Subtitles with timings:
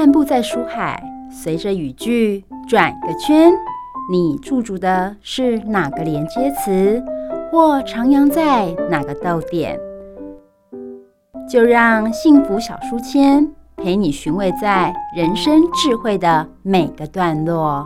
[0.00, 0.98] 漫步在书海，
[1.30, 3.52] 随着语句转个圈，
[4.10, 7.04] 你驻足的是哪个连接词，
[7.50, 9.78] 或徜徉在哪个逗点？
[11.50, 17.84] 就让幸福小书签陪你寻味在人生智慧的每个段落。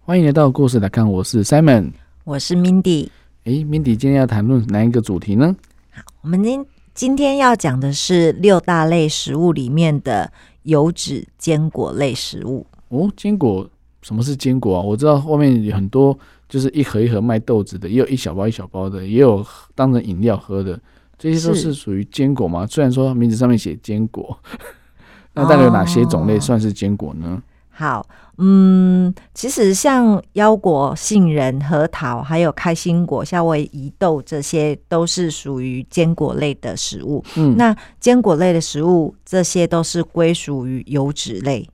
[0.00, 1.92] 欢迎来到故事来看，我是 Simon，
[2.24, 3.10] 我是 Mindy。
[3.50, 5.56] 诶 m i n d y 今天要谈论哪一个主题呢？
[5.90, 6.64] 好，我们今
[6.94, 10.32] 今天要讲的是六大类食物里面的
[10.62, 12.64] 油脂坚果类食物。
[12.90, 13.68] 哦，坚果，
[14.02, 14.82] 什么是坚果啊？
[14.82, 16.16] 我知道外面有很多。
[16.48, 19.44] 就是一盒一盒卖豆子的，也有一小包一小包的，也有
[19.76, 20.76] 当成饮料喝的，
[21.16, 22.66] 这些都是属于坚果吗？
[22.66, 24.36] 虽然说名字上面写坚果，
[25.32, 27.40] 那大概有哪些种类算是坚果呢？
[27.80, 37.24] 好，嗯，其实像腰果、杏仁、核桃，还有开心果、夏威夷豆，这些都是属于坚果类的食物。
[37.36, 41.66] 嗯，那坚果类的食物，这些都是归属于油脂类。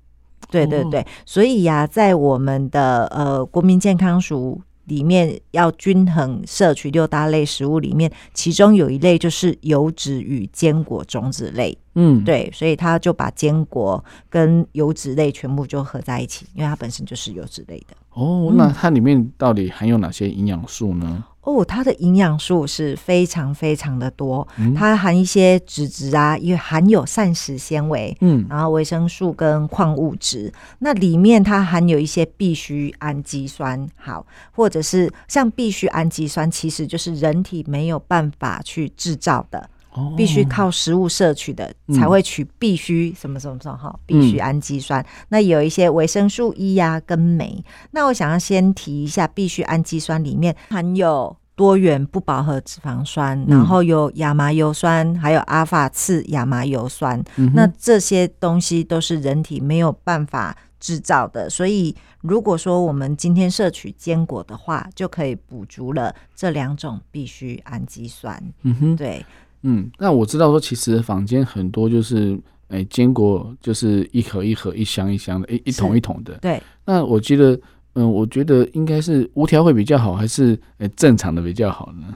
[0.49, 4.63] 对对对，所以呀，在我们的呃国民健康署。
[4.87, 11.77] 里面要均衡摄取六大类食物里面，其中有一类就是油脂与坚果种子类。
[11.95, 17.97] 嗯，对，所以他就把坚果跟油脂类全部就合在一起，因为它本身就是油脂类的。
[18.13, 21.25] 哦，那它里面到底含有哪些营养素呢？
[21.47, 30.53] 哦，它的营养素是非常非常的多，它含一些脂质啊，也含有膳食纤维，嗯，然后维生素跟矿物质。
[30.81, 39.71] 那里面它含有一些必需氨基酸，好，或者是像必需氨基酸，其实就是人体没有办法去制造的。
[40.17, 45.05] 必须靠食物摄取的才会取必须什么什么什么哈，必须氨基酸。
[45.29, 47.65] 那有一些维生素 E 呀跟镁。
[47.91, 57.23] 那我想要先提一下，必须氨基酸里面含有多元不饱和脂肪酸，然后有亚麻油酸，还有阿法次亚麻油酸。
[57.55, 68.43] 那这些东西都是人体没有办法制造的，所以如果说我们今天摄取坚果的话，就可以补足了这两种必须氨基酸。
[68.63, 69.25] 嗯哼，对。
[69.69, 72.39] 嗯，那我知道说，其实坊间很多就是，
[72.69, 76.39] 哎，坚果就是一盒一盒、一箱一箱的，一一桶一桶的。
[76.41, 76.63] 对。
[76.85, 77.59] 那我记得，
[77.97, 82.15] 嗯，我觉得应该是无调会比较好，还是哎正常的比较好呢？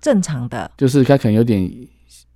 [0.00, 1.62] 正常的，就是它可能有点，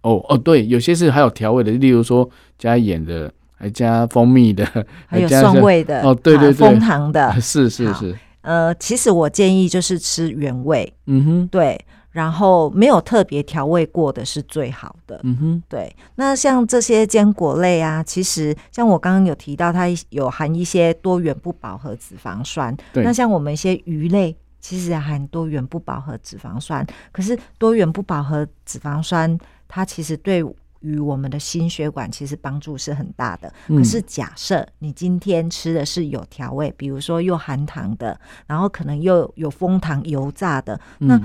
[0.03, 4.65] 哦哦，对，有些是还有调味的，例如说加盐的，还加蜂蜜的，
[5.09, 8.15] 还有酸味的，哦，对对对，蜂糖的， 是是是。
[8.42, 10.92] 呃，其实我建议就是吃原味。
[11.06, 11.82] 嗯哼，对。
[12.14, 15.20] 然后没有特别调味过的是最好的。
[15.25, 15.94] 嗯哼，对。
[16.14, 22.74] 那像这些坚果类啊，其实像我刚刚有提到，它有含一些多元不饱和脂肪酸。
[22.92, 26.86] 那像我们一些鱼类，其实含多元不饱和脂肪酸。
[27.10, 29.36] 可是多元不饱和脂肪酸，
[29.66, 30.41] 它其实对
[30.78, 33.53] 于我们的心血管其实帮助是很大的。
[33.66, 38.16] 可是假设你今天吃的是有调味，比如说又含糖的，
[38.47, 41.20] 然后可能又有蜂糖油炸的，那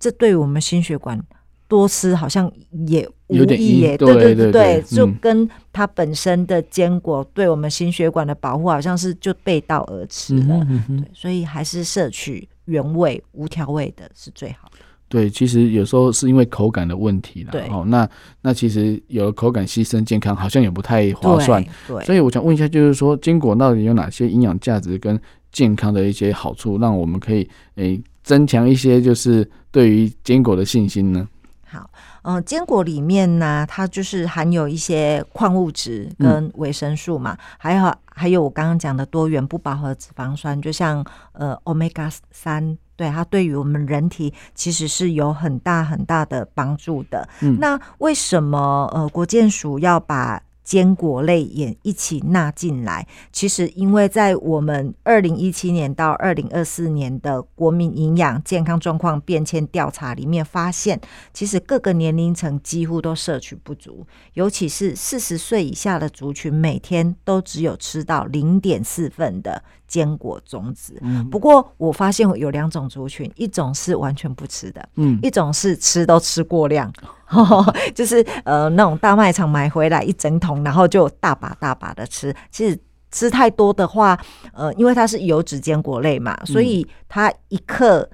[0.00, 1.22] 这对我们心血管
[1.68, 2.50] 多吃好像
[2.88, 14.68] 也无益耶，对对对对，就跟它本身的坚果对我们心血管的保护好像是就背道而驰了，对，所以还是摄取原味无调味的是最好。
[15.06, 18.08] 对，其实有时候是因为口感的问题了，对哦，那
[18.40, 25.20] 那其实有了口感牺牲健康好像也不太划算，对，所以我想问一下，就是说坚果到底有哪些营养价值跟
[25.52, 28.02] 健康的一些好处，让我们可以诶。
[28.22, 31.28] 增强一些就是对于坚果的信心呢。
[31.64, 31.88] 好，
[32.22, 47.28] 嗯，坚果里面呢，它就是含有一些矿物质跟维生素嘛，还有还有我刚刚讲的多元不饱和脂肪酸，就像呃，omega 三，对它对于我们人体其实是有很大很大的帮助的。
[47.60, 61.00] 那为什么呃，国健署要把坚果类也一起纳进来，其实因为在我们二零一七年到二零二四年的国民营养健康状况变迁调查里面发现，
[61.34, 71.02] 其实各个年龄层几乎都摄取不足，尤其是四十岁以下的族群，每天都只有吃到零点四份的坚果种子。
[71.30, 76.90] 不过我发现有两种族群，一种是完全不吃的，嗯，一种是吃都吃过量。
[77.94, 82.32] 就是呃，那种大卖场买回来一整桶，然后就大把大把的吃。
[82.50, 82.78] 其实
[83.10, 84.16] 吃太多的话，
[84.52, 88.08] 呃，因为它是油脂坚果类嘛，所以它一克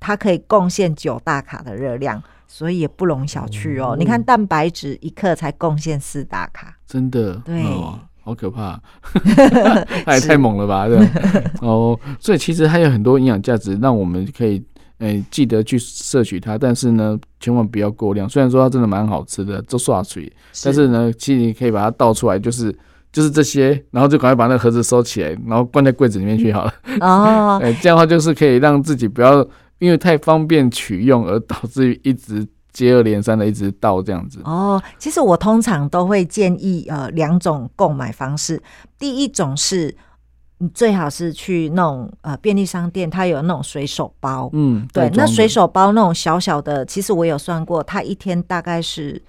[0.00, 3.96] 它可以贡献九大卡的热量，所以也不容小觑哦。
[3.98, 7.64] 你看蛋白质一克才贡献四大卡，真的对，
[8.22, 8.80] 好可怕，
[10.04, 10.88] 太太猛了吧？
[10.88, 10.98] 对
[11.60, 14.62] 哦，所以其实它有很多营养价值，让我们可以。
[14.98, 18.28] 诶、记得去摄取它，但是呢，千万不要过量。
[18.28, 20.32] 虽然说它真的蛮好吃的，都刷水，
[20.62, 22.72] 但是呢，其实你可以把它倒出来，就是
[23.10, 26.72] 就是这些，然后就赶快把那个盒子收起来，然后关在柜子里面去好了。
[27.00, 29.44] 哦， 哎、这样的话就是可以让自己不要
[29.80, 34.40] 因为太方便取用而导致于一直接二连三的一直到这样子。
[34.44, 38.62] 哦，其实我通常都会建议呃两种购买方式，
[38.98, 39.94] 第一种是
[40.58, 49.20] 你最好是去那种呃便利商店，它有那种随手包，嗯，对，那随手包那种小小的，其实我有算过，它一天大概是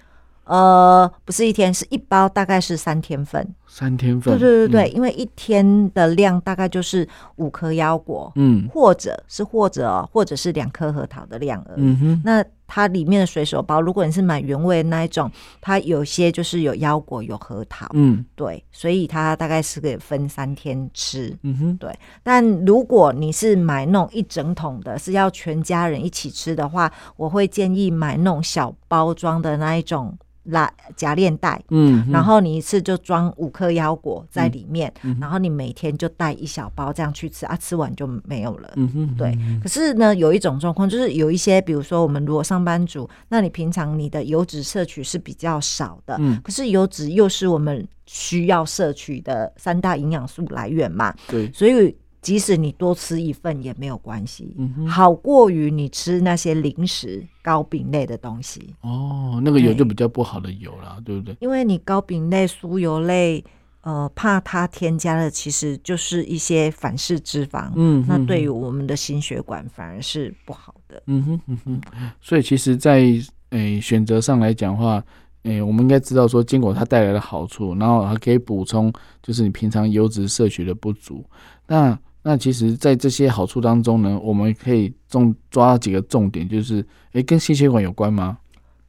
[0.44, 4.94] 呃不是一天，是一包大概是三天份，三天份，对对对对，嗯。
[4.94, 7.06] 因为一天的量大概就是
[7.36, 8.68] 五颗腰果，嗯。
[8.68, 11.80] 或者是或者哦或者是两颗核桃的量而已。
[11.80, 15.28] 嗯哼，那它里面的水手包，如果你是买原味的那一种，
[15.60, 18.24] 它有些就是有腰果、有核桃，嗯。
[18.36, 21.36] 对，所以它大概是可以分三天吃。
[21.42, 21.92] 嗯哼，对
[22.22, 31.62] 但如果你是买那种一整桶的，是要全家人一起吃的话，我会建议买那种小包装的那一种拉夹链袋。
[31.70, 38.72] 嗯，然后你一次就装五颗腰果在里面，嗯然后你每天就带一小包这样去吃啊，吃完就没有了。
[38.76, 46.40] 嗯哼，对，可是呢，有一种状况就是有一些，比如说我们如果上班族，那你平常你的油脂摄取是比较少的，嗯。
[46.42, 51.94] 可是油脂又是我们需要摄取的三大营养素来源嘛，对，所以
[52.24, 61.36] 即使你多吃一份也没有关系，嗯，好过于你吃那些零食、糕饼类的东西，哦，那个油就比较不好的油啦，对不对？
[61.40, 63.44] 因为你糕饼类、酥油类。
[63.86, 71.02] 呃，怕它添加的其实就是一些反式脂肪，嗯哼那对于我们的心血管反而是不好的。
[71.04, 71.80] 嗯哼嗯哼，
[72.18, 73.02] 所以其实在，
[73.50, 75.04] 诶选择上来讲的话，
[75.42, 78.90] 诶、我们应该知道说坚果它带来的好处，然后还可以补充
[79.22, 81.22] 就是你平常油脂摄取的不足。
[81.66, 81.94] 那
[82.26, 88.38] 那其实，在这些好处当中呢，我们可以重抓几个重点，就是诶、跟心血管有关吗？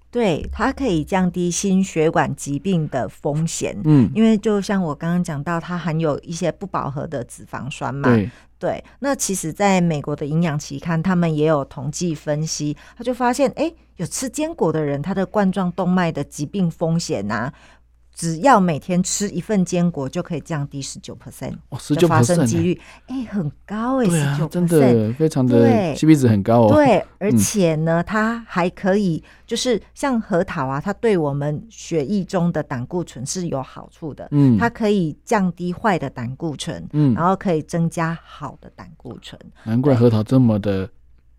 [0.09, 3.77] 对，它可以降低心血管疾病的风险。
[3.83, 8.07] 嗯，因为就像我刚刚讲到，它含有一些不饱和的脂肪酸嘛。
[8.07, 17.51] 对，对那其实在美国的营养期刊，他们也有统计分析，他就发现，哎，有吃坚果的人，他的冠状动脉的疾病风险啊，
[18.15, 25.93] 只要每天吃一份坚果，就可以降低十九 percent 哦，十九发生几率，哎，很高哎，十九，真的非常的对。
[25.95, 26.73] CP 值很高哦。
[26.73, 37.13] 对，而且呢，它还可以就是像核桃啊，它对我们血液中的胆固醇是有好处的，嗯，它可以降低坏的胆固醇，嗯。
[37.13, 39.37] 然后可以增加好的胆固醇。
[39.65, 40.89] 难怪核桃这么的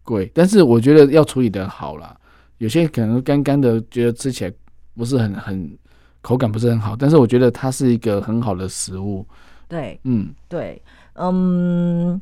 [0.03, 2.15] 贵，但是我觉得要处理的好啦。
[2.59, 4.53] 有些可能干干的，觉得吃起来
[4.95, 5.79] 不是很很
[6.27, 9.25] 口感不是很好，但是我觉得它是一个很好的食物。
[9.69, 10.83] 对嗯，对，
[11.15, 12.21] 嗯，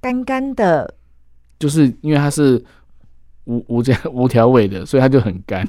[0.00, 0.92] 干干的，
[1.60, 2.60] 就是因为它是
[3.44, 5.64] 无无加无调味的，所以它就很干。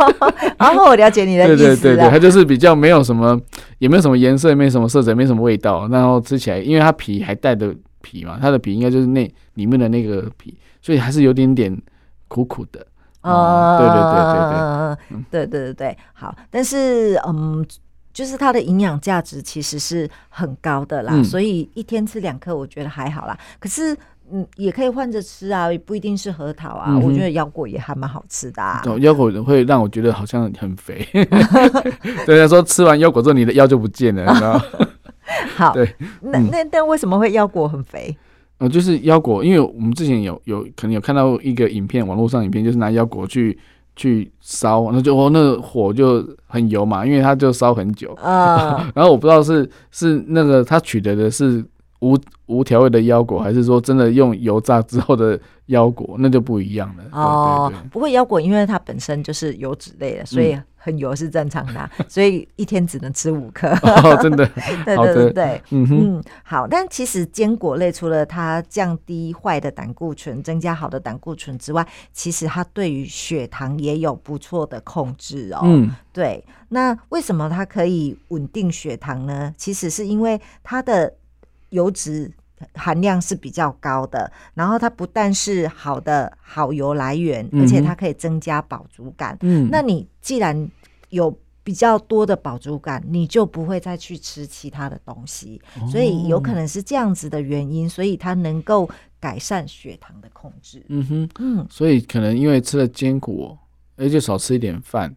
[0.58, 1.76] 然后我了解你的对意思对。
[1.76, 3.38] 对对对，它就是比较没有什么，
[3.80, 5.86] 也没有什么颜色，也没什么色泽，也没什么味道。
[5.88, 11.76] 然后吃起来，因为它皮还带着皮嘛，它的皮应该就是那里面的那个皮，所以还是有点点
[12.28, 12.86] 苦苦的。
[13.32, 14.98] 哦对对对对对呃，
[15.30, 17.66] 对对对对，好，但是嗯，
[18.12, 23.36] 就是它的营养价值其实是很高的啦，嗯所以一天吃两颗，我觉得还好啦。
[23.58, 23.96] 可是
[24.32, 28.82] 嗯，也可以换着吃啊，也不一定是核桃啊，嗯我觉得腰果也还蛮好吃的、啊。
[28.86, 31.06] 哦，腰果会让我觉得好像很肥。
[32.26, 34.62] 对他说吃完腰果之后，你的腰就不见了，你知道吗？
[35.56, 38.16] 好，对那嗯那但为什么会腰果很肥？
[38.58, 43.58] 呃，就是腰果，因为我们之前有有可能有看到一个影片，网络上影片，就是拿腰果去
[43.96, 48.16] 去烧，那就哦，那个火就很油嘛，因为它就烧很久。
[48.22, 51.62] 呃， 然后我不知道是是那个他取得的是
[52.00, 57.04] 无无调味的腰果，还是说真的用油炸之后的腰果，那就不一样了。
[57.12, 63.68] 哦对对对，不过腰果因为它本身就是油脂类的，所以很油是正常的啊、 所以一天只能吃五颗。
[63.82, 64.46] 哦，真的，
[64.84, 66.66] 对对对对，嗯哼，嗯，好。
[66.68, 75.62] 但其实坚果类除了它降低坏的胆固醇、增加好的胆固醇之外，其实它对于血糖也有不错的控制哦。
[75.64, 79.52] 嗯对，那为什么它可以稳定血糖呢？
[79.56, 81.12] 其实是因为它的
[81.70, 82.30] 油脂
[82.74, 89.36] 含量是比较高的，然后它不但是好的好油来源，而且它可以增加饱足感。
[89.42, 90.70] 嗯，那你既然
[91.10, 100.82] 有比较多的饱足感，你就不会再去吃其他的东西，所以有可能是这样子的原因，所以它能够改善血糖的控制。
[100.88, 101.28] 嗯哼。
[101.40, 103.58] 嗯，所以可能因为吃了坚果，
[103.96, 105.14] 哎，就少吃一点饭，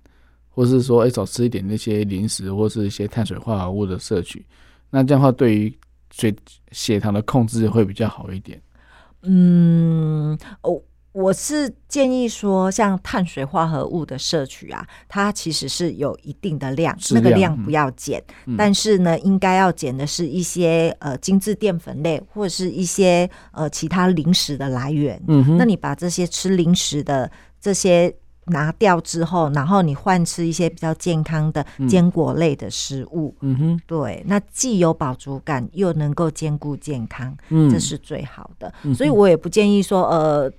[0.49, 4.45] 或是说哎少吃一点那些零食或是一些碳水化合物的摄取，
[4.89, 5.78] 那这样的话对于
[6.11, 6.35] 血
[6.71, 8.61] 血糖的控制会比较好一点。
[9.23, 25.21] 嗯，哦，我是建议说，像碳水化合物的摄取啊，它其实是有一定的量，量那个量不要减，嗯但是呢，应该要减的是一些呃精致淀粉类或者是一些呃其他零食的来源。
[25.27, 28.15] 嗯，那你把这些吃零食的这些
[28.49, 38.71] 拿掉之后，然后你换吃一些比较健康的坚果类的食物，嗯哼，对，那既有饱足感，又能够兼顾健康，嗯，这是最好的。
[38.83, 40.51] 嗯所以我也不建议说，呃，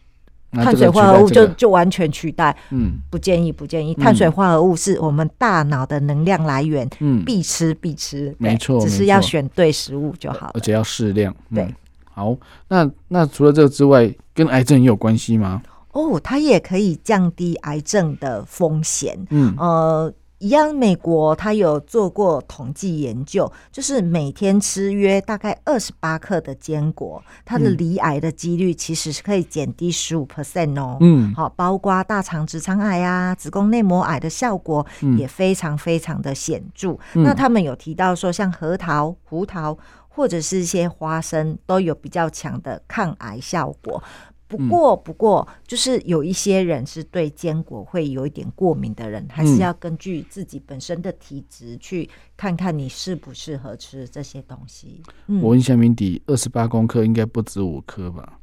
[0.52, 2.98] 碳水化合物就、这个就完全取代，嗯。
[3.10, 3.94] 不建议，不建议。
[3.98, 4.02] 嗯。
[4.02, 10.52] 碳水化合物是我们大脑的能量来源，嗯，必吃必吃，没错只是要选对食物就好了。
[10.54, 11.34] 而且要适量。
[11.50, 11.56] 嗯。
[11.56, 11.74] 对，
[12.12, 12.36] 好，
[12.68, 15.62] 那那除了这个之外，跟癌症也有关系吗？
[15.92, 19.18] 哦，它也可以降低癌症的风险。
[19.30, 30.96] 嗯呃，一样，美国它有做过统计研究，就是每天吃约大概二十八克的坚果，它的嗯离癌的几率其实是可以减低十五 percent 哦。
[31.00, 36.92] 嗯好，包括大肠直肠癌啊、子宫内膜癌的效果嗯也非常非常的显著。
[37.14, 39.76] 嗯那他们有提到说，像核桃、胡桃
[40.08, 44.02] 或者是一些花生都有比较强的抗癌效果。
[44.50, 55.00] 不过，不过，就是有一些人是对坚果会有一点过敏的人，还是嗯要根据自己本身的体质去看看你适不适合吃这些东西。
[55.28, 58.40] 嗯，我问一下明底，二十八公克应该不止五颗吧？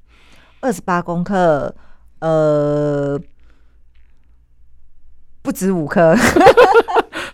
[0.62, 1.76] 二十八公克，
[2.20, 3.20] 呃，
[5.42, 6.16] 不止五颗。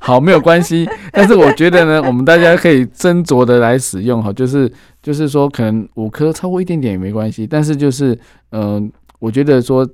[0.06, 0.86] 好，没有关系。
[1.14, 4.70] 但是我觉得呢，我们大家可以斟酌的来使用哈，就是
[5.02, 7.48] 就是说，可能五颗超过一点点也没关系。
[7.48, 8.18] 但是就是，
[8.52, 9.90] 嗯、我觉得说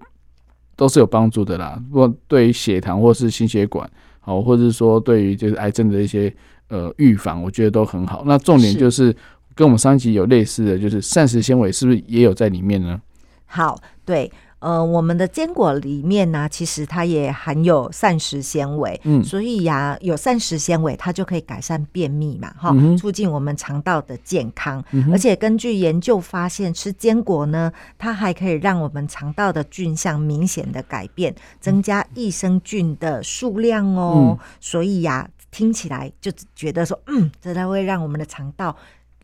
[0.76, 1.80] 都是有帮助的啦。
[1.92, 3.88] 不过对于血糖或是心血管，
[4.20, 6.34] 好，或者是说对于就是癌症的一些
[6.70, 8.24] 呃预防，我觉得都很好。
[8.26, 9.16] 那重点就是
[9.54, 13.00] 跟我们上一集有类似的，就是膳食纤维是不是也有在里面呢？
[13.46, 24.84] 好，对，呃，我们的坚果里面呢，其实它也含有膳食纤维，嗯所以呀、有膳食纤维，它就可以改善便秘嘛，哈、促进我们肠道的健康。
[25.12, 34.38] 而且根据研究发现，吃坚果呢，它还可以让我们肠道的菌相明显的改变，增加益生菌的数量哦。
[34.38, 38.76] 嗯所以呀、听起来就觉得说，嗯，真的会让我们的肠道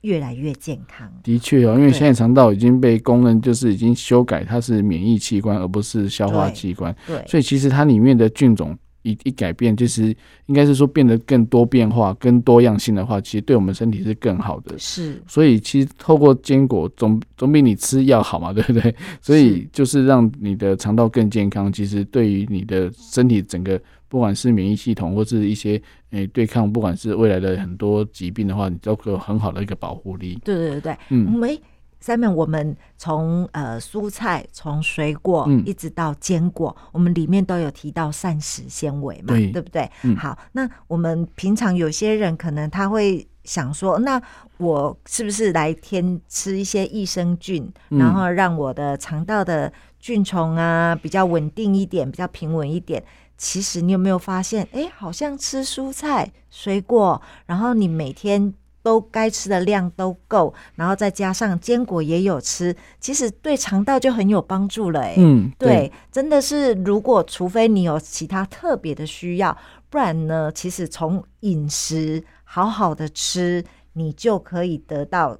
[0.06, 1.12] 越来越健康。
[1.24, 6.96] 的确哦，因为对现在肠道已经被公认就是已经修改，它是免疫器官而不是消化器官。
[7.08, 10.08] 对，所以其实它里面的菌种一一改变，就是
[10.48, 14.78] 应该是说变得更多变化、更多样性的话，其实对我们身体是更好的。
[14.78, 18.94] 是所以其实透过坚果总总比你吃药好嘛， 对不对？
[19.22, 25.82] 所以就是让你的肠道更健康，其实对于你的身体整个不管是免疫系统或是一些
[26.12, 30.40] 诶、对抗，不管是未来的很多疾病的话，你都会有很好的一个保护力。
[30.44, 31.62] 对对对对，嗯我们诶
[32.06, 39.90] Simon，我们从呃蔬菜、从水果、嗯一直到坚果，我们里面都有提到膳食纤维嘛，对不对？
[40.04, 44.22] 嗯好，那我们平常有些人可能他会想说，那
[44.58, 53.04] 我是不是来添吃一些益生菌，嗯然后让我的肠道的菌虫啊比较稳定一点，比较平稳一点？
[53.38, 58.54] 其实你有没有发现，哎，好像吃蔬菜、水果，然后你每天
[58.86, 65.16] 都该吃的量都够，然后再加上坚果也有吃，其实对肠道就很有帮助了、诶。
[65.18, 69.58] 嗯，对，真的是，如果除非你有其他特别的需要，
[69.90, 73.64] 不然呢，其实从饮食好好的吃，
[73.94, 75.36] 你就可以得到，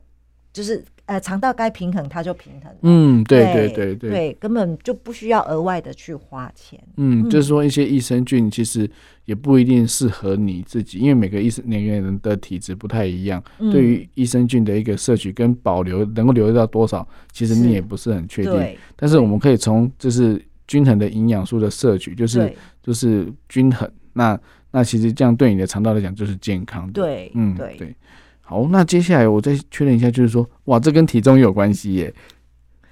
[0.52, 2.76] 就是呃肠道该平衡它就平衡。
[2.82, 6.82] 嗯，对对对对对，根本就不需要额外的去花钱。
[6.98, 8.90] 嗯，嗯就是说一些益生菌其实
[9.26, 18.78] 也不一定适合你自己，因为每个医生每个人的体质不太一样，嗯对于益生菌的一个摄取跟保留能够留到多少，其实你也不是很确定。
[18.96, 24.40] 但是我们可以从就是均衡的营养素的摄取，就是就是均衡，那
[24.72, 26.94] 那其实这样对你的肠道来讲就是健康的。
[26.94, 27.96] 对嗯，对对。
[28.42, 32.14] 好，那接下来我再确认一下，就是说，哇，这跟体重也有关系耶。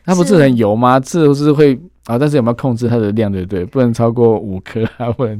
[0.04, 1.00] 它不是是很油吗？
[1.02, 3.64] 是不是会啊，但是有没有控制它的量，对不对？
[3.64, 5.40] 不能超过五颗啊，不能。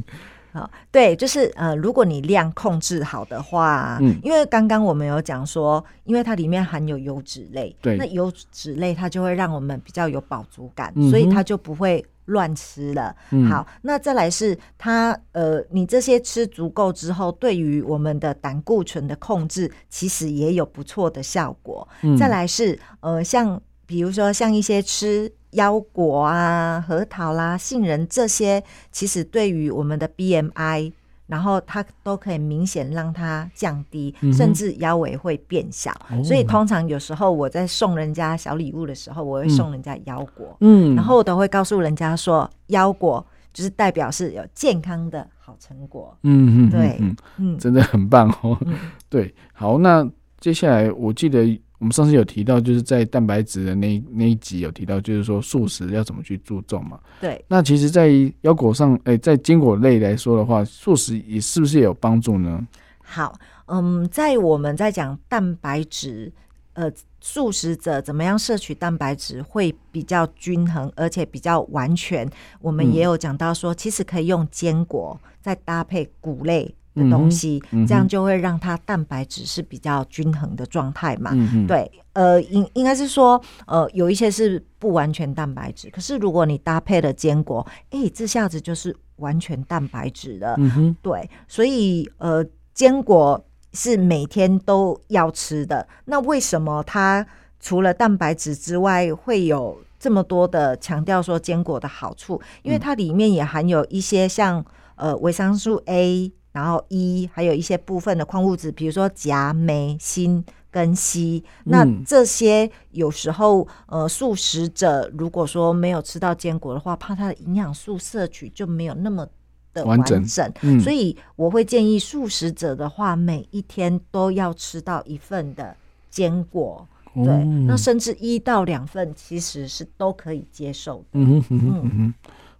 [0.54, 13.12] 好，对，就是呃，如果你量控制好的话，嗯因为刚刚我们有讲说，因为它里面含有油脂类，对那油脂类它就会让我们比较有饱足感，嗯所以它就不会乱吃了。
[13.32, 21.86] 嗯好，那再来是它呃，你这些吃足够之后，对于我们的胆固醇的控制，其实也有不错的效果。
[22.02, 30.92] 嗯再来是呃，像比如说像一些吃腰果啊、核桃啦、杏仁这些，其实对于我们的 BMI
[31.26, 35.90] 然后它都可以明显让它降低，嗯甚至腰围会变小。
[36.10, 46.14] 哦所以通常有时候我在送人家小礼物的时候，我会送人家腰果，嗯，然后我都会告诉人家说，腰果就是代表是有健康的好成果。
[46.24, 48.58] 嗯嗯，对嗯，嗯，真的很棒哦。
[48.66, 48.74] 嗯
[49.08, 50.06] 对，好，那
[50.40, 56.98] 接下来我记得我们上次有提到，就是在蛋白质的那一那一集有提到，就是说素食要怎么去注重嘛。
[57.20, 58.10] 对，那其实，在
[58.42, 62.66] 腰果上，哎、在坚果类来说的话，素食也是不是也有帮助呢？
[63.02, 63.34] 好，
[63.66, 66.32] 嗯，在我们在讲蛋白质，
[66.72, 66.90] 呃，
[67.20, 72.28] 素食者怎么样摄取蛋白质会比较均衡，而且比较完全。
[72.60, 81.32] 我们嗯也有讲到说，其实可以用坚果再搭配谷类的东西，这样就会让它蛋白质是比较均衡的状态嘛。
[81.66, 90.54] 对，呃，应应该是说，呃，有一些是不完全蛋白质，可是如果你搭配了坚果，哎，这下子就是完全蛋白质了。
[90.58, 95.86] 嗯哼，对，所以呃，坚果是每天都要吃的。
[96.04, 97.26] 那为什么它
[97.58, 102.40] 除了蛋白质之外，会有这么多的强调说坚果的好处？
[102.62, 104.64] 因为嗯它里面也含有一些像
[104.96, 110.42] 呃维生素 A，然后一还有一些部分的矿物质，比如说钾、镁、锌。
[110.74, 119.24] 跟硒，那嗯这些有时候呃，素食者如果说没有吃到坚果的话，怕它的营养素摄取就没有那么
[119.72, 120.20] 的完整
[120.62, 125.76] 嗯，所以我会建议素食者的话，每一天都要吃到一份的
[126.10, 126.84] 坚果，
[127.14, 131.04] 对，哦那甚至一到两份其实是都可以接受的。
[131.12, 132.14] 嗯哼嗯哼嗯哼，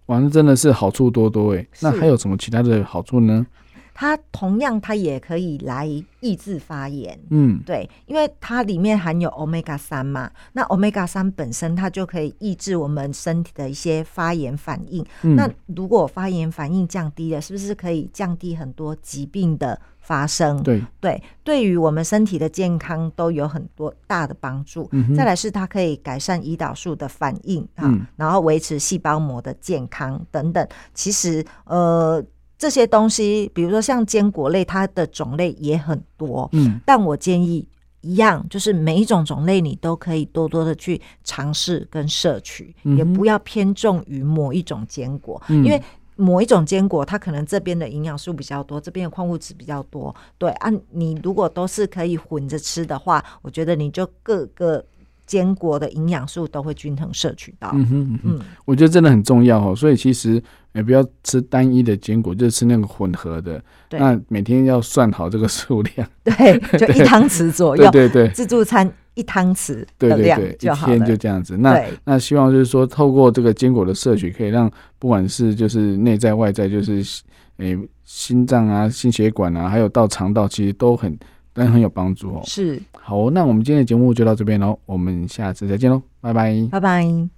[0.05, 1.67] 哇，那真的是好处多多哎。
[1.81, 3.45] 那是还有什么其他的好处呢？
[3.95, 7.17] 它同样它也可以来抑制发炎。
[7.29, 15.03] 嗯，对，因为它里面含有 omega 三嘛，那 omega 三本身它就可以抑制我们身体的一些发炎反应。
[15.23, 20.61] 嗯那如果发炎反应降低了，是不是可以降低很多疾病的发生？
[20.61, 24.89] 对，对，对于我们身体的健康都有很多大的帮助。
[24.91, 30.67] 嗯再来是它可以改善胰岛素的反应啊，嗯然后维持细胞膜的健康等等。
[30.93, 32.21] 其实呃
[32.57, 37.67] 这些东西，比如说像坚果类，它的种类也很多，嗯但我建议。
[38.07, 45.81] 一样，就是每一种种类你都可以多多的去尝试跟摄取，嗯也不要偏重于某一种坚果，嗯因为
[46.15, 50.15] 某一种坚果，它可能这边的营养素比较多，这边的矿物质比较多。
[50.37, 54.85] 对啊，你如果都是可以混着吃的话，我觉得你就各个
[55.25, 57.71] 坚果的营养素都会均衡摄取到。
[57.73, 59.75] 嗯哼嗯哼，嗯，我觉得真的很重要哦。
[59.75, 60.39] 所以其实
[60.75, 63.59] 也不要吃单一的坚果，就是吃那个混合的。
[63.89, 66.07] 对那每天要算好这个数量。
[66.23, 68.29] 对， 就一汤匙左右，对对对。
[68.33, 70.97] 自助餐一汤匙对的量对对，一就好了。
[70.97, 71.55] 天就这样子。
[71.57, 77.01] 那那希望就是说，透过这个坚果的摄取，可以让不管是就是内在外在，就是
[77.57, 81.17] 诶、心脏啊、心血管啊，还有到肠道，其实都很
[81.53, 82.41] 都很有帮助哦。
[82.43, 86.67] 是，好，那我们今天的节目就到这边喽，我们下次再见喽，拜拜。
[86.69, 87.34] 拜拜。